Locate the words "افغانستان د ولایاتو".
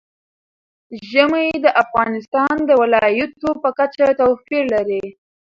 1.83-3.49